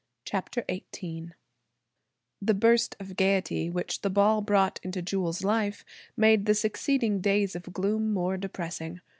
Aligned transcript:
CHAPTER 0.25 0.65
XVIII 0.67 1.33
The 2.41 2.55
burst 2.55 2.95
of 2.99 3.15
gaiety 3.15 3.69
which 3.69 4.01
the 4.01 4.09
ball 4.09 4.41
brought 4.41 4.79
into 4.81 5.03
Jewel's 5.03 5.43
life, 5.43 5.85
made 6.17 6.47
the 6.47 6.55
succeeding 6.55 7.21
days 7.21 7.55
of 7.55 7.71
gloom 7.71 8.11
more 8.11 8.35
depressing. 8.35 9.01